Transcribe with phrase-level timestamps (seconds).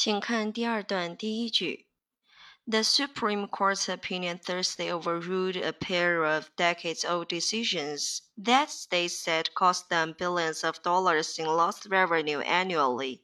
[0.00, 1.86] 请看第二段第一句。
[2.68, 9.88] The Supreme Court's opinion Thursday overruled a pair of decades old decisions that states said cost
[9.88, 13.22] them billions of dollars in lost revenue annually.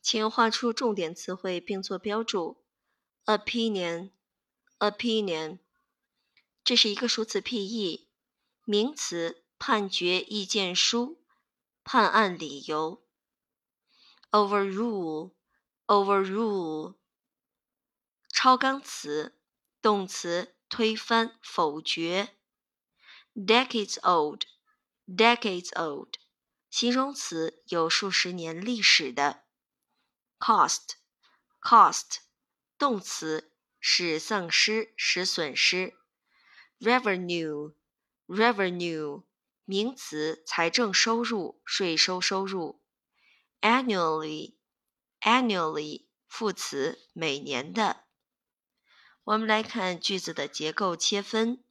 [0.00, 2.64] 请画出重点词汇并做标注。
[3.26, 5.58] Opinion，opinion，
[6.62, 8.06] 这是一个数词僻义，
[8.64, 11.18] 名词，判决、意见书、
[11.82, 13.02] 判案理由。
[15.88, 16.96] Overrule，overrule。
[18.28, 19.38] 超纲词，
[19.80, 22.36] 动词推翻、否决。
[23.34, 26.14] Decades old，decades old，
[26.68, 29.44] 形容词有数十年历史的。
[30.38, 32.18] Cost，cost，
[32.76, 35.94] 动词使丧失、使损失。
[36.80, 39.22] Revenue，revenue，
[39.64, 42.82] 名词财政收入、税收收入。
[45.21, 48.05] Annually，副词每年的。
[49.25, 51.63] 我们来看句子的结构切分。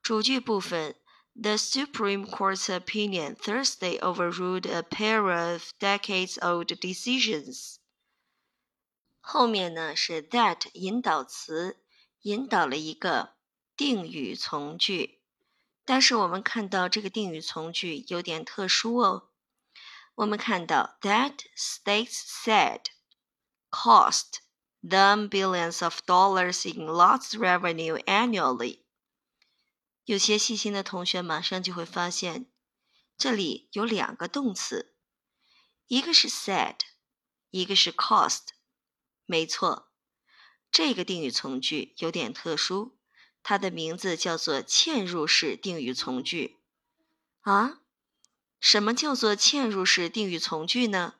[0.00, 0.94] 主句部分
[1.34, 7.76] ：The Supreme Court's opinion Thursday overruled a pair of decades-old decisions。
[9.20, 11.78] 后面呢是 that 引导词，
[12.22, 13.34] 引导了一个
[13.76, 15.20] 定语从句。
[15.84, 19.30] 但是我们看到这个定语从句有点特殊哦。
[20.16, 22.82] 我们看到 that states said
[23.70, 24.40] cost。
[24.88, 28.84] them billions of dollars in lost revenue annually。
[30.04, 32.46] 有些细心的同学马上就会发现，
[33.18, 34.94] 这里有两个动词，
[35.88, 36.76] 一个是 said，
[37.50, 38.42] 一个是 cost。
[39.24, 39.90] 没错，
[40.70, 42.96] 这个定语从句有点特殊，
[43.42, 46.60] 它的名字叫做嵌入式定语从句。
[47.40, 47.80] 啊，
[48.58, 51.14] 什么叫做嵌入式定语从句呢？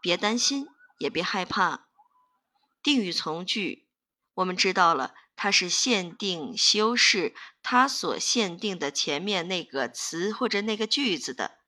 [0.00, 1.88] 别担心，也别害怕。
[2.82, 3.88] 定语从句，
[4.34, 11.58] 我们知道了，它是限定修饰它所限定的前面那个词或者那个句子的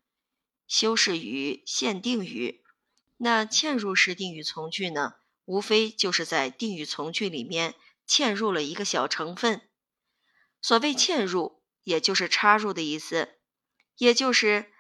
[0.69, 2.63] 修饰语、限定语。
[3.17, 5.15] 那嵌入式定语从句呢？
[5.45, 7.75] 无非就是在定语从句里面
[8.07, 9.69] 嵌入了一个小成分。
[10.61, 13.38] 所谓嵌入，也就是插入的意思，
[13.99, 14.73] 也就是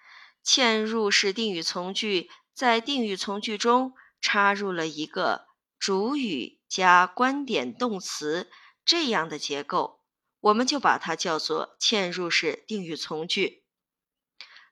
[0.45, 5.47] 嵌入式定语从句在定语从句中插入了一个。
[5.79, 8.51] 主语加观点动词
[8.85, 10.01] 这样的结构，
[10.41, 13.63] 我们就把它叫做嵌入式定语从句。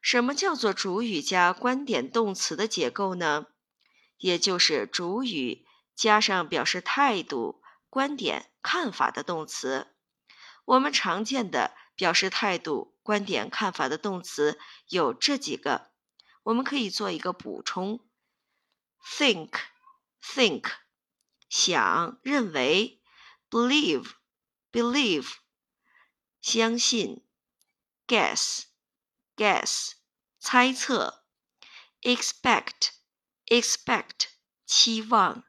[0.01, 3.47] 什么叫做主语加观点动词的结构呢？
[4.19, 5.65] 也就是主语
[5.95, 9.96] 加上表示态度、观点、看法的动词。
[10.67, 15.91] 我们常见的表示态度、观点、看法的动词有这几个，
[16.43, 18.07] 我们可以做一个补充
[19.03, 20.73] ：think，think。
[21.49, 23.01] 想、认为
[23.49, 25.35] ，believe，believe，
[26.41, 27.25] 相信
[28.09, 29.93] ，guess，guess，
[30.41, 31.25] 猜测
[32.03, 34.27] ，expect，expect，
[34.67, 35.45] 期望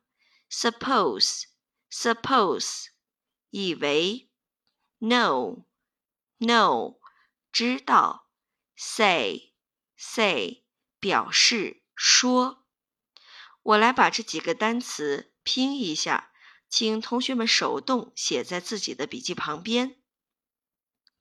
[0.51, 2.89] ，suppose，suppose，
[3.50, 4.26] 以为
[4.99, 6.97] ，know，know，
[7.51, 8.29] 知道
[8.75, 10.63] ，say，say，
[10.99, 12.65] 表示说。
[13.63, 15.33] 我来把这几个单词。
[15.43, 16.31] 拼一下，
[16.67, 19.97] 请同学们手动写在自己的笔记旁边。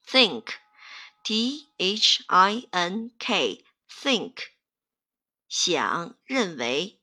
[0.04, 4.34] Think，T H I N K，think，
[5.48, 7.00] 想，认为。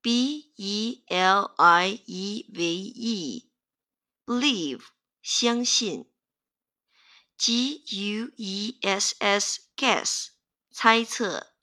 [0.00, 2.64] B E L I E V
[4.26, 4.84] E，believe，
[5.23, 6.11] 相信。
[7.37, 10.29] G U E S S，guess，
[10.71, 11.53] 猜测。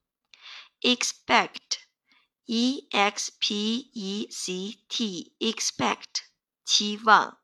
[0.80, 6.22] Expect。e x p e c t expect
[6.64, 7.38] 期望，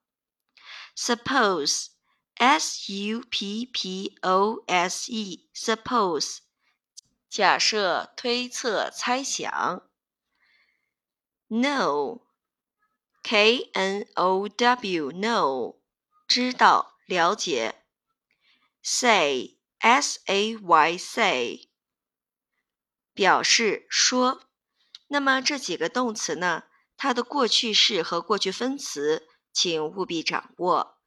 [0.97, 1.89] suppose
[2.37, 6.39] s u p p o s e suppose
[7.29, 9.83] 假设、推测、猜想，
[11.49, 12.23] know
[13.25, 15.76] k n o w know
[16.28, 17.84] 知道、了解
[18.84, 21.70] ，say s a y say
[23.14, 24.44] 表示说。
[25.10, 26.66] 那么这几个动词呢？
[26.98, 30.98] 它的过去式和过去分词，请务必掌握，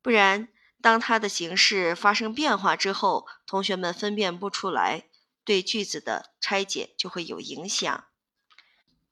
[0.00, 0.48] 不然
[0.80, 5.10] 当它的形式发生变化之后，同学们分辨不出来，
[5.44, 8.06] 对句子的拆解就会有影响。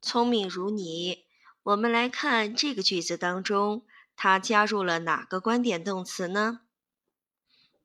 [0.00, 1.26] 聪明如你，
[1.64, 3.84] 我们来看这个句子当中，
[4.20, 6.62] 它加入了哪个观点动词呢？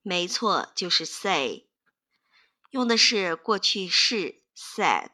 [0.01, 1.67] 没错，就是 say，
[2.71, 5.11] 用的是过去式 said。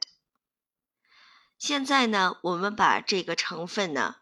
[1.57, 4.21] 现在呢，我们把这个成分呢，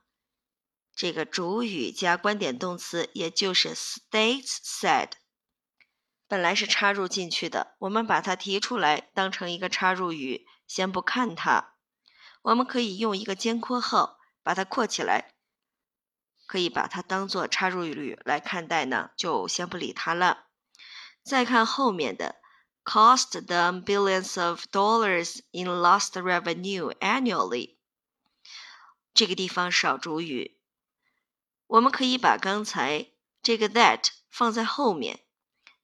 [0.96, 5.12] 这个主语加观点动词，也就是 states said，
[6.28, 11.76] 本来是插入进去的，我们把它提出来，当成一个插入语，先不看它。
[12.42, 15.36] 我们可以用一个尖括号把它括起来，
[16.48, 20.48] 可以把它当做插入语来看待呢，就先不理它了。
[21.22, 22.38] 再看后面的。
[22.88, 27.76] cost them billions of dollars in lost revenue annually。
[29.14, 30.62] 这个地方少主语，
[31.68, 33.08] 我们可以把刚才
[33.44, 35.20] 这个 that 放在后面。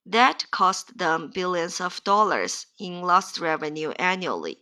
[0.06, 4.60] That cost them billions of dollars in lost revenue annually。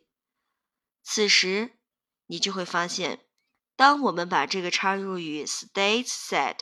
[1.04, 1.78] 此时
[2.26, 3.20] 你就会发现，
[3.81, 6.61] 当我们把这个插入语 states said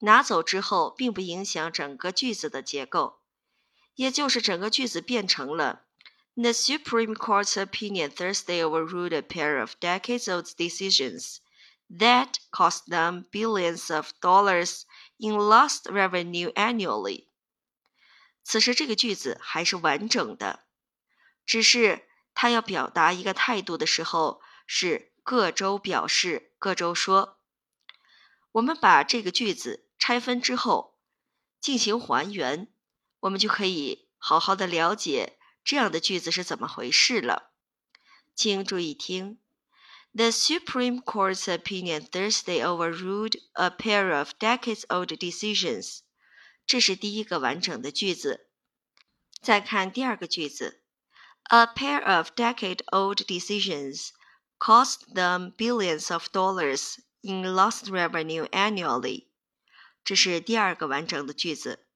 [0.00, 3.20] 拿走之后，并不影响整个句子的结构。
[3.94, 5.86] 也就是整个句子变成了：
[6.34, 11.38] The Supreme Court's opinion Thursday overruled a pair of decades-old decisions
[11.90, 14.82] that cost them billions of dollars
[15.16, 17.26] in lost revenue annually。
[18.44, 20.64] 此时这个句子还是完整的，
[21.44, 27.39] 只是它要表达一个态度的时候是 各州表示，各州说。
[28.51, 30.99] 我们把这个句子拆分之后
[31.59, 32.71] 进行还原。
[33.21, 37.53] 我们就可以好好的了解这样的句子是怎么回事了。
[38.35, 39.39] 请注意听
[40.13, 45.99] ：The Supreme Court's opinion Thursday overruled a pair of decades-old decisions。
[46.65, 48.49] 这是第一个完整的句子。
[49.41, 50.83] 再看第二个句子
[51.49, 54.09] ：A pair of decade-old decisions
[54.62, 59.28] cost them billions of dollars in lost revenue annually。
[60.04, 61.86] 这是第二个完整的句子。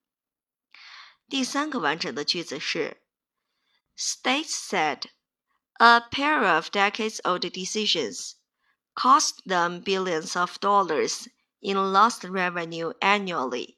[1.29, 3.03] 第三个完整的句子是：
[3.97, 5.05] States said
[5.75, 8.35] a pair of decades-old decisions
[8.95, 11.27] cost them billions of dollars
[11.61, 13.77] in lost revenue annually。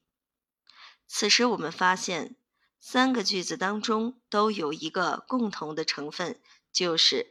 [1.07, 2.37] 此时我们发现，
[2.81, 6.41] 三个句子当中都有一个共同的成分，
[6.73, 7.31] 就是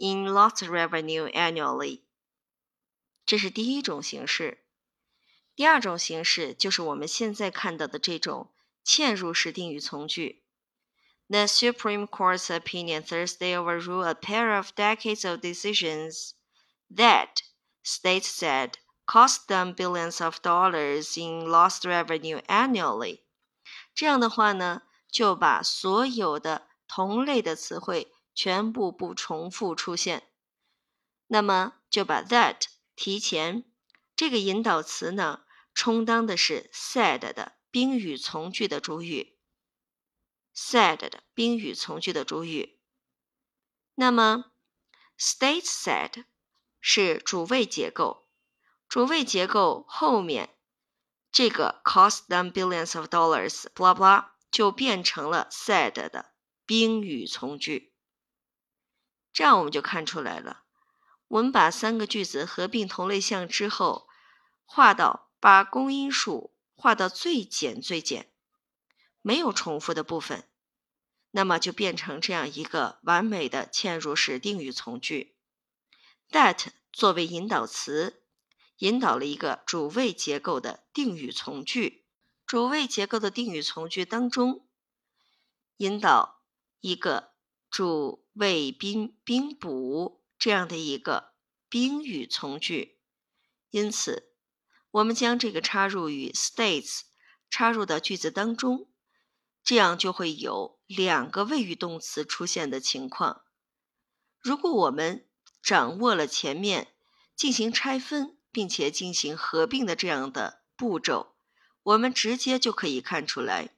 [0.00, 2.02] in lost revenue annually.
[3.26, 4.64] 这是第一种形式。
[5.54, 8.52] 第二种形式就是我们现在看到的这种。
[8.88, 10.42] 嵌入式定语从句。
[11.28, 16.30] The Supreme Court's opinion Thursday overruled a pair of decades of decisions
[16.90, 17.42] that,
[17.84, 23.20] states said, cost them billions of dollars in lost revenue annually。
[23.94, 30.29] 这样的话呢，就把所有的同类的词汇 全部不重复出现。
[31.27, 32.61] 那么就把 that
[32.95, 33.65] 提前，
[34.15, 35.43] 这个引导词呢，
[35.73, 37.57] 充当的是 said 的。
[37.71, 39.39] 宾语从句的主语
[40.55, 42.79] ，said 的宾语从句的主语。
[43.95, 44.51] 那么
[45.17, 46.25] state said
[46.79, 48.29] 是主谓结构，
[48.87, 50.55] 主谓结构后面
[51.31, 56.33] 这个 cost them billions of dollars，blah blah 就变成了 said 的
[56.67, 57.92] 宾语从句。
[59.33, 60.63] 这样我们就看出来了。
[61.27, 64.07] 我们把三个句子合并同类项之后，
[64.63, 66.51] 画到把公因数。
[66.75, 68.33] 画到最简最简，
[69.21, 70.49] 没有重复的部分，
[71.31, 75.37] 那么就变成这样一个完美的嵌入式定语从句。
[76.31, 78.23] That 作为引导词，
[78.79, 82.03] 引导了一个主谓结构的定语从句。
[82.45, 84.67] 主谓结构的定语从句当中，
[85.77, 86.41] 引导
[86.81, 87.31] 一个
[87.69, 91.33] 主谓宾宾补这样的一个
[91.69, 92.99] 宾语从句，
[93.69, 94.31] 因此。
[94.91, 97.01] 我们将这个插入语 states
[97.49, 98.91] 插入到句子当中，
[99.63, 103.43] 这样就会有两个谓语动词出现的情况。
[104.39, 105.27] 如果我们
[105.63, 106.93] 掌握了前面
[107.35, 111.35] 进行拆分并且进行合并的这样的步骤，
[111.81, 113.75] 我们直接就可以看出来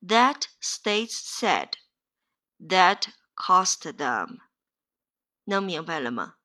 [0.00, 1.72] ：That states said
[2.58, 4.38] that cost them。
[5.44, 6.36] 能明白了吗？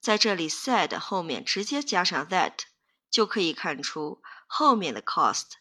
[0.00, 2.64] 在这里，said 后面直接加上 that。
[3.08, 5.52] 就可以看出后面的 cost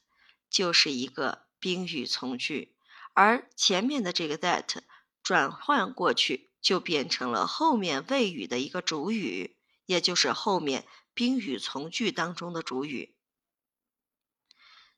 [0.50, 2.76] 就是一个宾语从句，
[3.14, 4.80] 而前面的这个 that
[5.24, 9.56] 转换过去就变成了后面谓语的一个主语，
[9.86, 13.16] 也就是后面宾语从句当中的主语。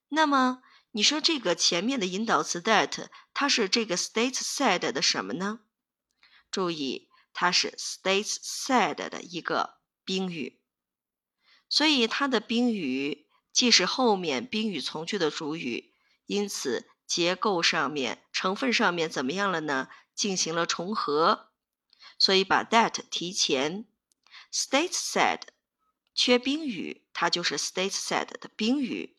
[0.07, 0.63] 那么
[0.97, 5.59] 你说这个前面的引导词 that 它是这个 states said 的什么呢？
[6.49, 10.59] 注意，它是 states said 的一个宾语，
[11.69, 15.93] 所以它的宾语既是后面宾语从句的主语，
[16.25, 19.89] 因此结构上面、成分上面怎么样了呢？
[20.15, 21.51] 进行了重合，
[22.17, 23.85] 所以把 that 提前。
[24.51, 25.41] states said
[26.15, 29.15] 缺宾语，它就是 states said 的宾语。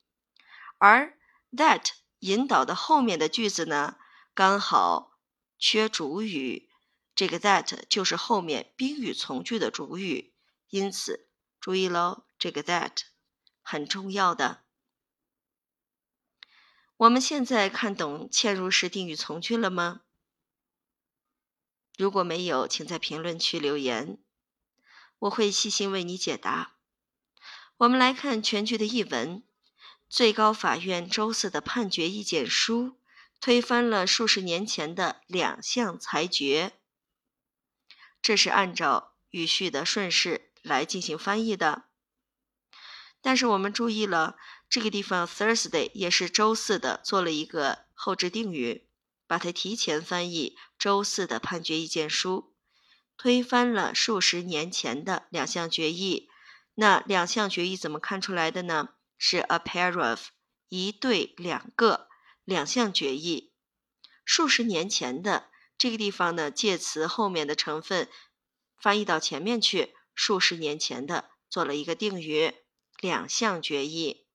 [0.78, 1.16] 而
[1.52, 1.90] that
[2.20, 3.96] 引导的后面的句子呢，
[4.34, 5.18] 刚好
[5.58, 6.68] 缺主语，
[7.14, 10.34] 这个 that 就是后面宾语从句的主语，
[10.68, 11.28] 因此
[11.60, 12.92] 注意喽，这个 that
[13.62, 14.64] 很重要的。
[16.96, 20.02] 我们现在看懂嵌入式定语从句了吗？
[21.96, 24.22] 如果没有，请在评论区留言，
[25.20, 26.76] 我会细心为你解答。
[27.78, 29.44] 我们来看全句的译文。
[30.08, 32.98] 最高法院周四的判决意见书
[33.40, 36.72] 推翻了数十年前的两项裁决。
[38.20, 41.84] 这是按照语序的顺势来进行翻译的。
[43.20, 44.36] 但是我们注意了，
[44.68, 48.88] 这个地方 Thursday 也是周四的，做了一个后置定语，
[49.26, 50.56] 把它提前翻译。
[50.78, 52.54] 周四的判决意见书
[53.16, 56.28] 推翻了数十年前的两项决议。
[56.74, 58.90] 那两项决议怎么看出来的呢？
[59.18, 60.28] 是 a pair of
[60.68, 62.08] 一对两个
[62.44, 63.52] 两项决议，
[64.24, 68.08] 数十年前的这个地方呢，介词后面的成分
[68.80, 72.54] 翻译到前面去，数十年前的做了一个定语，
[73.00, 74.26] 两项决议。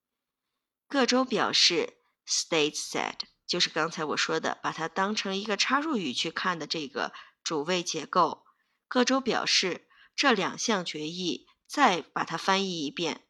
[0.87, 1.97] 各州表示
[2.27, 3.15] states said，
[3.47, 7.13] 就是刚才我说的，把它当成一个插入语去看的这个
[7.43, 8.45] 主谓结构。
[8.87, 13.25] 各州表示这两项决议，再把它翻译一遍。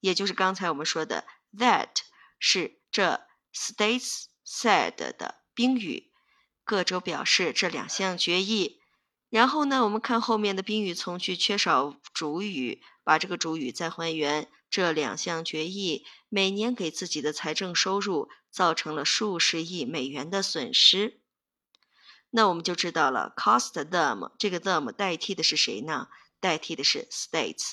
[0.00, 1.26] 也就是刚才我们说的
[1.56, 1.88] ，that
[2.38, 6.10] 是这 states said 的宾语，
[6.64, 8.80] 各州表示这两项决议。
[9.30, 14.50] 然后呢，我们看后面的宾语从句缺少主语，把这个主语再还原。
[14.70, 21.22] 这两项决议每年给自己的财政收入造成了数十亿美元的损失。
[22.30, 26.08] 那我们就知道了，cost them 这个 them 代替的是谁呢？
[26.38, 27.72] 代替的是 states。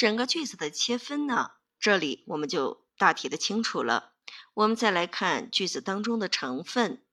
[0.00, 4.14] 整个句子的切分呢，这里我们就大体的清楚了。
[4.54, 7.04] 我们再来看句子当中的成分。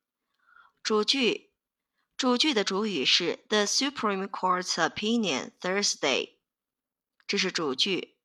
[0.81, 1.51] 主句，
[2.15, 6.35] 主句的主语是 The Supreme Court's opinion Thursday，
[7.27, 8.15] 这是主句。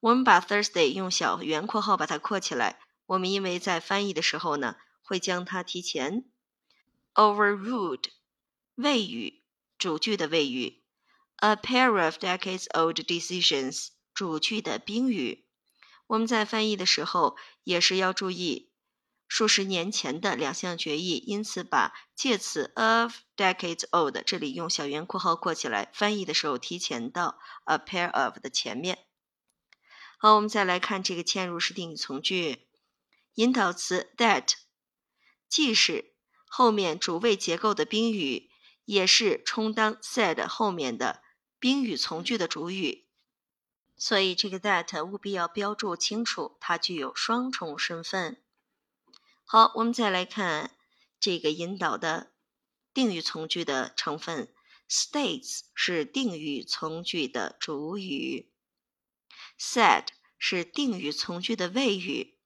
[0.00, 2.78] 我们把 Thursday 用小圆括号把它括起来。
[3.06, 6.26] 我们因为在翻译的时候呢，会将它提前。
[7.14, 8.04] Overruled，
[8.74, 9.42] 谓语，
[9.78, 10.82] 主句的谓语。
[11.36, 13.88] A pair of decades-old decisions。
[14.20, 15.46] 主句的宾语，
[16.06, 18.70] 我们在翻译的时候也是要注意
[19.26, 29.06] 数十年前的两项决议，因此把介词 of decades old 这里用小圆括号括起来，翻译的时候提前到 a pair of 的前面。
[30.18, 32.68] 好，我们再来看这个嵌入式定语从句，
[33.36, 34.52] 引导词 that
[35.48, 36.12] 既是
[36.44, 38.50] 后面主谓结构的宾语，
[38.84, 41.22] 也是充当 said 后面的
[41.58, 43.06] 宾语从句的主语。
[44.02, 48.42] 所以这个 that 务必要标注清楚，它具有双重身份。
[49.44, 50.70] 好，我们再来看
[51.20, 52.32] 这个引导的
[52.94, 54.52] 定语从句的成分。
[54.88, 58.50] States 是定语从句的主语
[59.58, 60.06] ，said
[60.38, 62.38] 是定语从句的谓语。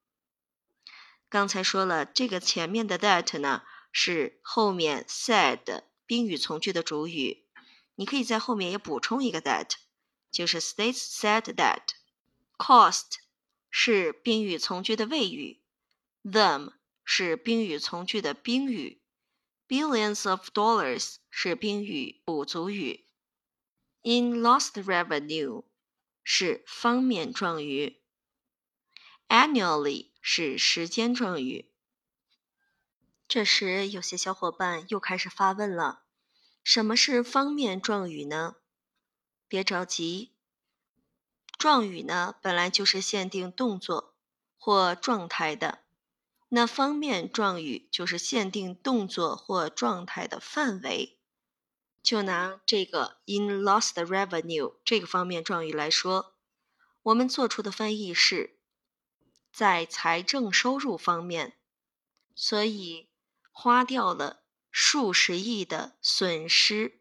[1.28, 7.46] 刚才说了，这个前面的 that 呢是后面 said 宾语从句的主语，
[7.94, 9.76] 你可以在后面也补充一个 that。
[10.34, 11.90] 就是 states said that
[12.58, 13.18] cost
[13.70, 15.62] 是宾语从句的谓语
[16.24, 16.72] ，them
[17.04, 19.00] 是宾语从句的宾语
[19.68, 23.06] ，billions of dollars 是宾语补足语
[24.02, 25.64] ，in lost revenue
[26.24, 28.02] 是方面状语
[29.28, 31.70] ，annually 是时间状语。
[33.28, 36.02] 这时，有些小伙伴又开始发问了：
[36.64, 38.56] 什么是方面状语呢？
[39.48, 40.32] 别着急，
[41.58, 44.14] 状语呢本来就是限定动作
[44.56, 45.84] 或状态的，
[46.48, 51.18] 那方面状语就是限定动作或状态的范围。
[52.02, 56.34] 就拿这个 in lost revenue 这个方面状语来说，
[57.02, 58.58] 我们做出的翻译是
[59.50, 61.56] 在财政收入方面，
[62.34, 63.08] 所以
[63.50, 67.00] 花掉了数十亿的损失。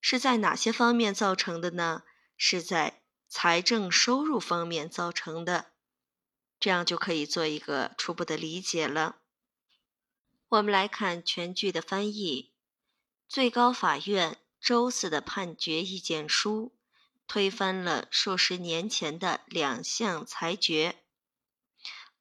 [0.00, 2.02] 是在哪些方面造成的呢？
[2.36, 5.72] 是在财政收入方面造成的，
[6.60, 9.16] 这样就可以做一个初步的理解了。
[10.48, 12.52] 我们来看全句的翻译：
[13.28, 16.74] 最高法院周四的判决意见书
[17.26, 21.02] 推翻了数十年前的两项裁决。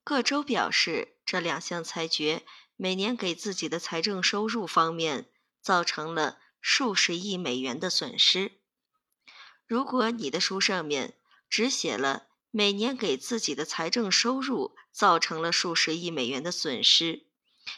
[0.03, 2.43] 各州表示，这两项裁决
[2.75, 5.29] 每年给自己的财政收入方面
[5.61, 8.53] 造成了数十亿美元的损失。
[9.65, 11.17] 如果你的书上面
[11.49, 17.27] 只写了每年给自己的财政收入造成了数十亿美元的损失，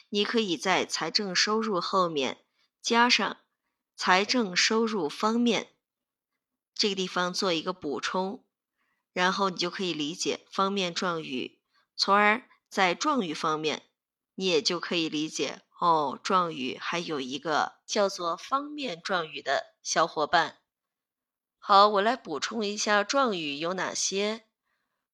[0.09, 2.45] 你可以在财政收入后面
[2.81, 3.37] 加上
[3.95, 5.73] 财政收入方面
[6.73, 8.45] 这个地方做一个补充，
[9.11, 11.59] 然后你就可以理解方面状语，
[11.95, 13.88] 从而在状语方面
[14.39, 20.59] 你也就可以理解哦，状语还有一个叫做方面状语的小伙伴。
[21.57, 24.45] 好，我来补充一下状语有哪些。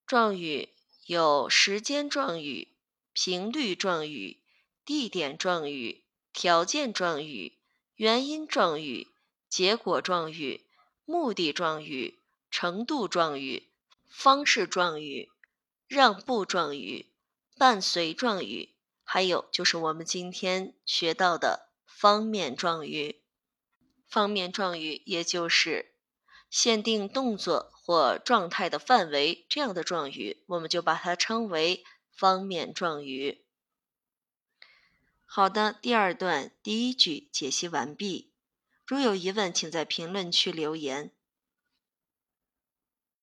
[0.06, 0.70] 状语
[1.08, 2.78] 有时间状语、
[3.14, 4.44] 频率状语、
[4.86, 7.58] 地点状语、条件状语、
[7.96, 9.08] 原因状语、
[9.50, 10.68] 结果状语、
[11.04, 12.20] 目的状语、
[12.52, 13.72] 程度状语、
[14.08, 15.32] 方式状语、
[15.88, 17.08] 让步状语、
[17.58, 18.75] 伴随状语，
[19.06, 23.22] 还有就是我们今天学到的方面状语。
[24.06, 25.94] 方面状语也就是。
[26.48, 31.84] 限定动作或状态的范围，这样的状语我们就把它称为
[32.14, 33.44] 方面状语。
[35.26, 38.32] 好的，第二段第一句解析完毕。
[38.86, 41.12] 如有疑问，请在评论区留言。